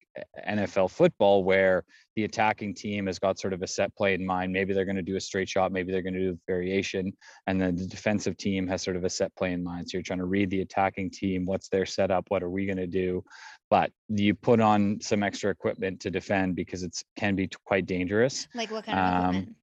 [0.48, 1.84] NFL football where
[2.16, 4.52] the attacking team has got sort of a set play in mind.
[4.52, 7.14] Maybe they're going to do a straight shot maybe they're going to do a variation
[7.46, 9.90] and then the defensive team has sort of a set play in mind.
[9.90, 12.78] So you're trying to read the attacking team what's their setup what are we going
[12.78, 13.24] to do?
[13.70, 18.48] But you put on some extra equipment to defend because it can be quite dangerous.
[18.54, 19.56] Like what kind of um, equipment?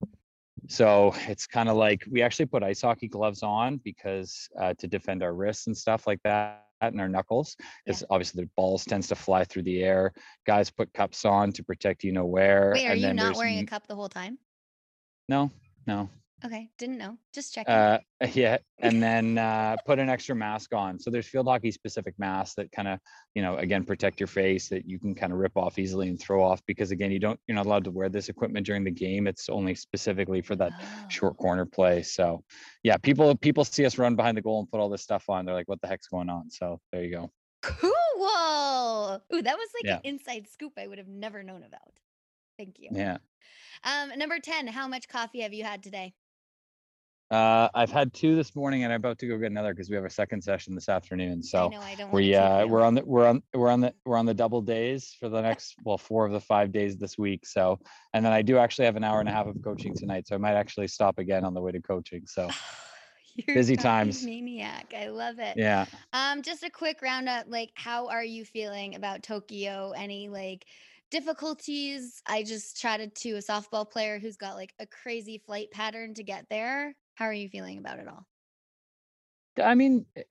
[0.68, 4.86] so it's kind of like we actually put ice hockey gloves on because uh, to
[4.86, 8.06] defend our wrists and stuff like that and our knuckles because yeah.
[8.10, 10.12] obviously the balls tends to fly through the air.
[10.46, 13.66] Guys put cups on to protect you know where wait are you not wearing a
[13.66, 14.38] cup the whole time?
[15.28, 15.50] No
[15.86, 16.08] no
[16.44, 17.16] Okay, didn't know.
[17.32, 17.72] Just checking.
[17.72, 17.98] Uh,
[18.34, 20.98] yeah, and then uh, put an extra mask on.
[20.98, 22.98] So there's field hockey specific masks that kind of,
[23.34, 26.20] you know, again protect your face that you can kind of rip off easily and
[26.20, 28.90] throw off because again you don't you're not allowed to wear this equipment during the
[28.90, 29.26] game.
[29.26, 31.08] It's only specifically for that oh.
[31.08, 32.02] short corner play.
[32.02, 32.44] So
[32.82, 35.46] yeah, people people see us run behind the goal and put all this stuff on.
[35.46, 36.50] They're like, what the heck's going on?
[36.50, 37.30] So there you go.
[37.62, 37.90] Cool.
[39.32, 39.96] Ooh, that was like yeah.
[39.96, 41.98] an inside scoop I would have never known about.
[42.58, 42.88] Thank you.
[42.92, 43.18] Yeah.
[43.82, 46.14] Um, number 10, how much coffee have you had today?
[47.30, 49.96] Uh, I've had two this morning, and I'm about to go get another because we
[49.96, 51.42] have a second session this afternoon.
[51.42, 54.34] So know, we uh, we're on the we're on we're on the we're on the
[54.34, 57.46] double days for the next well four of the five days this week.
[57.46, 57.80] So
[58.12, 60.34] and then I do actually have an hour and a half of coaching tonight, so
[60.34, 62.26] I might actually stop again on the way to coaching.
[62.26, 62.48] So
[63.34, 64.24] You're busy times.
[64.24, 65.56] Maniac, I love it.
[65.56, 65.86] Yeah.
[66.12, 67.46] Um, just a quick roundup.
[67.48, 69.92] Like, how are you feeling about Tokyo?
[69.96, 70.66] Any like
[71.10, 72.22] difficulties?
[72.28, 76.22] I just chatted to a softball player who's got like a crazy flight pattern to
[76.22, 76.94] get there.
[77.14, 78.26] How are you feeling about it all?
[79.62, 80.22] I mean, eh,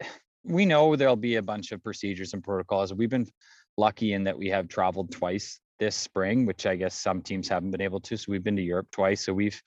[0.44, 2.94] we know there'll be a bunch of procedures and protocols.
[2.94, 3.30] We've been
[3.78, 7.72] lucky in that we have traveled twice this spring, which I guess some teams haven't
[7.72, 8.18] been able to.
[8.18, 9.26] So we've been to Europe twice.
[9.26, 9.62] So we've,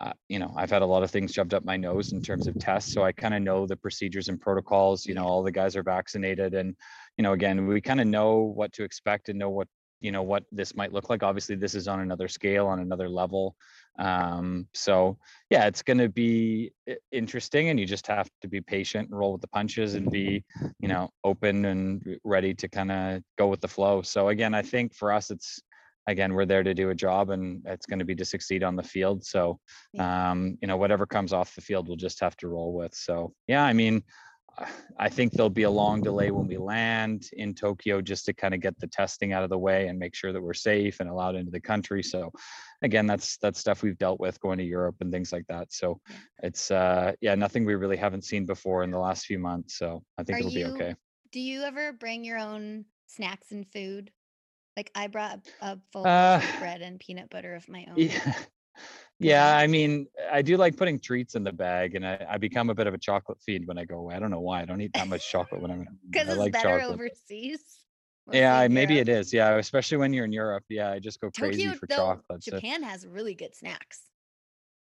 [0.00, 2.46] uh, you know, I've had a lot of things shoved up my nose in terms
[2.46, 2.92] of tests.
[2.92, 5.04] So I kind of know the procedures and protocols.
[5.04, 6.76] You know, all the guys are vaccinated, and
[7.16, 9.68] you know, again, we kind of know what to expect and know what
[10.02, 11.22] you know what this might look like.
[11.22, 13.56] Obviously, this is on another scale, on another level.
[13.98, 16.72] Um, so yeah, it's going to be
[17.12, 20.44] interesting, and you just have to be patient and roll with the punches and be,
[20.80, 24.02] you know, open and ready to kind of go with the flow.
[24.02, 25.60] So again, I think for us, it's
[26.08, 28.76] again we're there to do a job, and it's going to be to succeed on
[28.76, 29.24] the field.
[29.24, 29.60] So
[29.98, 32.94] um, you know, whatever comes off the field, we'll just have to roll with.
[32.94, 34.02] So yeah, I mean.
[34.98, 38.54] I think there'll be a long delay when we land in Tokyo just to kind
[38.54, 41.08] of get the testing out of the way and make sure that we're safe and
[41.08, 42.02] allowed into the country.
[42.02, 42.30] So
[42.82, 45.72] again, that's that's stuff we've dealt with going to Europe and things like that.
[45.72, 46.00] So
[46.42, 49.78] it's uh yeah, nothing we really haven't seen before in the last few months.
[49.78, 50.94] So I think Are it'll you, be okay.
[51.32, 54.10] Do you ever bring your own snacks and food?
[54.76, 57.94] Like I brought a full uh, bread and peanut butter of my own.
[57.96, 58.34] Yeah.
[59.22, 59.58] Yeah, mm-hmm.
[59.58, 62.74] I mean, I do like putting treats in the bag, and I, I become a
[62.74, 64.14] bit of a chocolate fiend when I go away.
[64.14, 64.62] I don't know why.
[64.62, 65.86] I don't eat that much chocolate when I'm.
[66.10, 66.94] Because it's like better chocolate.
[66.94, 67.82] overseas.
[68.30, 69.32] Yeah, maybe it is.
[69.32, 70.64] Yeah, especially when you're in Europe.
[70.68, 72.42] Yeah, I just go crazy Tokyo, for though, chocolate.
[72.42, 72.86] Japan so.
[72.86, 74.02] has really good snacks.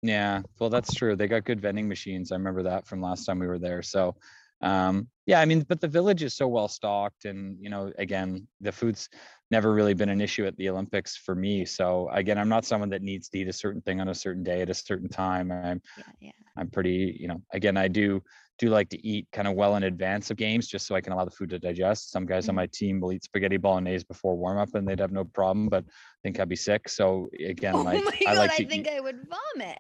[0.03, 1.17] Yeah, well, that's true.
[1.17, 2.31] They got good vending machines.
[2.31, 3.83] I remember that from last time we were there.
[3.83, 4.15] So,
[4.61, 8.47] um, yeah, I mean, but the village is so well stocked, and you know, again,
[8.61, 9.09] the food's
[9.51, 11.65] never really been an issue at the Olympics for me.
[11.65, 14.43] So again, I'm not someone that needs to eat a certain thing on a certain
[14.43, 15.51] day at a certain time.
[15.51, 16.31] I'm yeah, yeah.
[16.57, 18.23] I'm pretty, you know, again, I do
[18.59, 21.13] do like to eat kind of well in advance of games just so I can
[21.13, 22.11] allow the food to digest.
[22.11, 22.51] Some guys mm-hmm.
[22.51, 25.69] on my team will eat spaghetti bolognese before warm up and they'd have no problem,
[25.69, 26.89] but I think I'd be sick.
[26.89, 28.95] So again, oh like my God, I like I think eat.
[28.97, 29.79] I would vomit.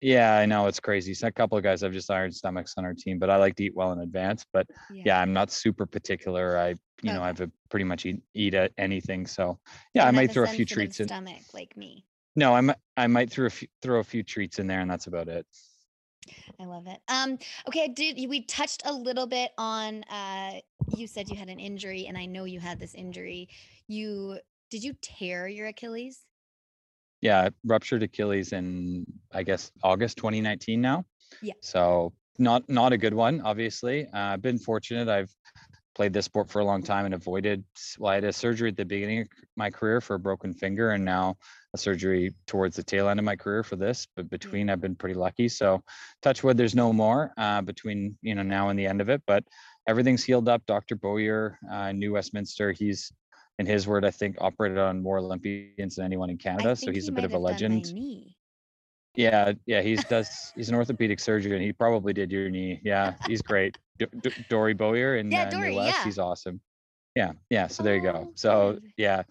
[0.00, 1.14] Yeah, I know it's crazy.
[1.14, 3.56] So a couple of guys have just iron stomachs on our team, but I like
[3.56, 4.44] to eat well in advance.
[4.52, 6.58] But yeah, yeah I'm not super particular.
[6.58, 7.14] I, you okay.
[7.14, 9.26] know, I have pretty much eat, eat at anything.
[9.26, 9.58] So
[9.94, 11.08] yeah, I might throw a few treats in.
[11.08, 12.04] Stomach like me.
[12.36, 14.90] No, I might I might throw a few, throw a few treats in there, and
[14.90, 15.46] that's about it.
[16.60, 16.98] I love it.
[17.08, 20.60] Um, okay, did we touched a little bit on uh
[20.94, 23.48] you said you had an injury, and I know you had this injury.
[23.88, 24.38] You
[24.70, 26.26] did you tear your Achilles?
[27.20, 31.04] Yeah, ruptured Achilles in I guess August 2019 now.
[31.42, 31.54] Yeah.
[31.62, 34.06] So not not a good one, obviously.
[34.06, 35.08] Uh, I've been fortunate.
[35.08, 35.30] I've
[35.94, 37.64] played this sport for a long time and avoided
[37.98, 40.90] well, I had a surgery at the beginning of my career for a broken finger
[40.90, 41.36] and now
[41.72, 44.06] a surgery towards the tail end of my career for this.
[44.14, 45.48] But between I've been pretty lucky.
[45.48, 45.82] So
[46.22, 49.22] touch wood, there's no more uh, between you know now and the end of it.
[49.26, 49.44] But
[49.88, 50.66] everything's healed up.
[50.66, 50.96] Dr.
[50.96, 53.12] Bowyer, uh, New Westminster, he's
[53.58, 56.76] in his word, I think operated on more Olympians than anyone in Canada.
[56.76, 57.92] So he's he a bit of a legend.
[59.14, 60.52] Yeah, yeah, he's does.
[60.54, 61.60] He's an orthopedic surgeon.
[61.60, 62.80] He probably did your knee.
[62.84, 63.78] Yeah, he's great.
[63.98, 65.96] D- D- Dory Boyer in yeah, uh, Dory, West.
[65.96, 66.04] Yeah.
[66.04, 66.60] He's awesome.
[67.14, 67.66] Yeah, yeah.
[67.66, 68.26] So there you go.
[68.28, 69.22] Oh, so yeah,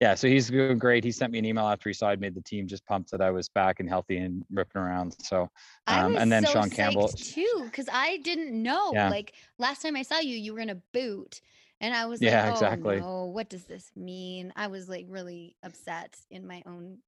[0.00, 0.14] yeah.
[0.14, 1.02] So he's doing great.
[1.02, 3.22] He sent me an email after he saw I'd made the team, just pumped that
[3.22, 5.16] I was back and healthy and ripping around.
[5.22, 5.48] So
[5.86, 8.92] um, and then so Sean Campbell too, because I didn't know.
[8.92, 9.08] Yeah.
[9.08, 11.40] Like last time I saw you, you were in a boot.
[11.80, 13.00] And I was yeah, like, oh, exactly.
[13.00, 14.52] no, what does this mean?
[14.56, 16.98] I was like really upset in my own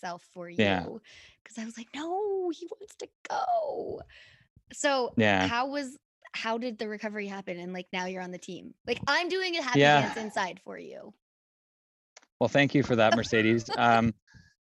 [0.00, 0.84] self for you yeah.
[1.42, 4.02] because I was like, no, he wants to go.
[4.72, 5.96] So yeah, how was
[6.32, 7.58] how did the recovery happen?
[7.58, 8.74] And like now you're on the team.
[8.86, 10.02] Like I'm doing a happy yeah.
[10.02, 11.12] dance inside for you.
[12.38, 13.68] Well, thank you for that, Mercedes.
[13.76, 14.14] um,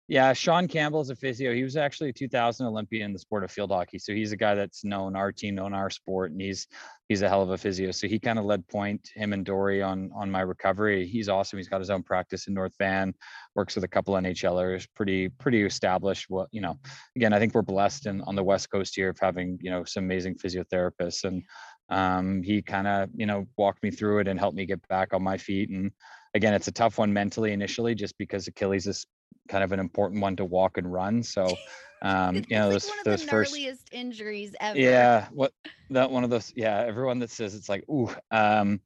[0.09, 1.53] yeah, Sean Campbell's a physio.
[1.53, 3.97] He was actually a 2000 Olympian in the sport of field hockey.
[3.97, 6.67] So he's a guy that's known our team, known our sport, and he's
[7.07, 7.91] he's a hell of a physio.
[7.91, 11.07] So he kind of led point him and Dory on on my recovery.
[11.07, 11.57] He's awesome.
[11.57, 13.13] He's got his own practice in North Van,
[13.55, 16.25] works with a couple NHLers, pretty pretty established.
[16.29, 16.77] What you know,
[17.15, 19.85] again, I think we're blessed in on the West Coast here of having you know
[19.85, 21.43] some amazing physiotherapists, and
[21.87, 25.13] um, he kind of you know walked me through it and helped me get back
[25.13, 25.93] on my feet and
[26.33, 29.05] again, it's a tough one mentally initially, just because Achilles is
[29.47, 31.23] kind of an important one to walk and run.
[31.23, 31.59] So,
[32.01, 33.57] um, you know, those like those first
[33.91, 34.79] injuries ever.
[34.79, 35.53] Yeah, what
[35.89, 36.51] that one of those.
[36.55, 38.09] Yeah, everyone that says it's like ooh.
[38.31, 38.81] Um,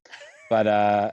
[0.50, 1.12] but uh,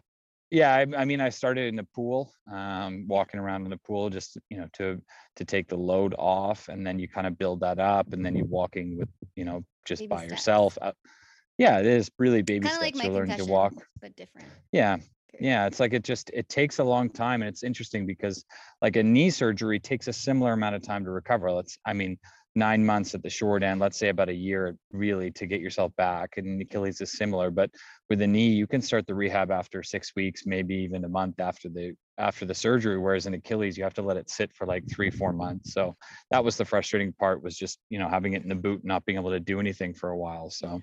[0.51, 4.11] yeah, I, I mean, I started in the pool, um, walking around in the pool,
[4.11, 5.01] just you know, to
[5.37, 8.37] to take the load off, and then you kind of build that up, and then
[8.37, 10.31] you're walking with you know just baby by steps.
[10.33, 10.79] yourself.
[10.81, 10.93] Uh,
[11.59, 12.95] yeah, it is really baby Kinda steps.
[12.97, 14.49] Like you're learning to walk, but different.
[14.73, 14.99] Yeah,
[15.41, 18.45] yeah it's like it just it takes a long time and it's interesting because
[18.83, 21.51] like a knee surgery takes a similar amount of time to recover.
[21.51, 22.19] Let's i mean
[22.57, 25.95] nine months at the short end let's say about a year really to get yourself
[25.97, 27.69] back and achilles is similar but
[28.09, 31.41] with the knee you can start the rehab after six weeks maybe even a month
[31.41, 34.67] after the after the surgery whereas in achilles you have to let it sit for
[34.67, 35.73] like three four months.
[35.73, 35.97] So
[36.31, 39.05] that was the frustrating part was just you know having it in the boot not
[39.05, 40.81] being able to do anything for a while so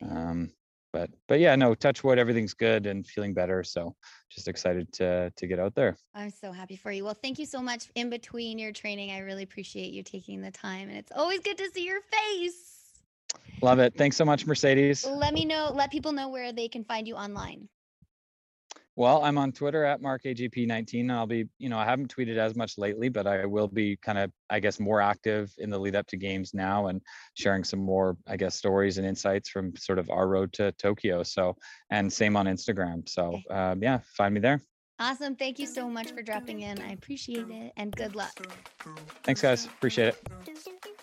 [0.00, 0.08] yeah.
[0.08, 0.50] um
[0.94, 3.94] but but yeah no touch wood everything's good and feeling better so
[4.30, 5.96] just excited to to get out there.
[6.14, 7.04] I'm so happy for you.
[7.04, 9.10] Well thank you so much in between your training.
[9.10, 13.02] I really appreciate you taking the time and it's always good to see your face.
[13.60, 13.94] Love it.
[13.96, 15.04] Thanks so much mercedes.
[15.04, 17.68] Let me know let people know where they can find you online
[18.96, 21.10] well, I'm on Twitter at MarkAGP19.
[21.10, 24.18] I'll be, you know, I haven't tweeted as much lately, but I will be kind
[24.18, 27.00] of, I guess, more active in the lead up to games now and
[27.34, 31.24] sharing some more, I guess, stories and insights from sort of our road to Tokyo.
[31.24, 31.56] So,
[31.90, 33.08] and same on Instagram.
[33.08, 34.60] So, um, yeah, find me there.
[35.00, 35.34] Awesome.
[35.34, 36.80] Thank you so much for dropping in.
[36.80, 38.46] I appreciate it and good luck.
[39.24, 39.64] Thanks, guys.
[39.64, 40.93] Appreciate it.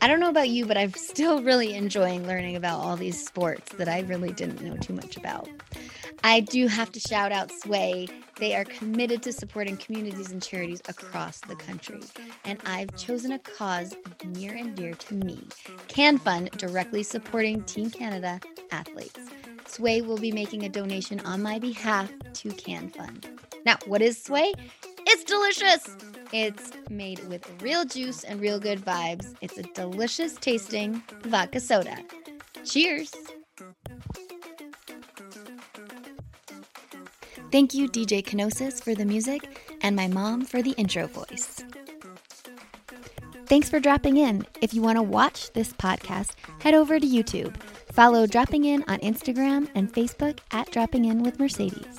[0.00, 3.74] I don't know about you, but I'm still really enjoying learning about all these sports
[3.74, 5.48] that I really didn't know too much about.
[6.22, 8.08] I do have to shout out Sway.
[8.38, 12.00] They are committed to supporting communities and charities across the country.
[12.44, 15.46] And I've chosen a cause near and dear to me
[15.88, 19.18] Can Fund, directly supporting Team Canada athletes.
[19.66, 23.26] Sway will be making a donation on my behalf to Can Fund.
[23.66, 24.52] Now, what is Sway?
[25.06, 25.96] It's delicious.
[26.32, 29.34] It's made with real juice and real good vibes.
[29.40, 31.96] It's a delicious tasting vodka soda.
[32.64, 33.14] Cheers.
[37.50, 41.64] Thank you, DJ Kenosis, for the music, and my mom for the intro voice.
[43.46, 44.46] Thanks for dropping in.
[44.60, 47.56] If you want to watch this podcast, head over to YouTube.
[47.92, 51.98] Follow Dropping In on Instagram and Facebook at Dropping In with Mercedes.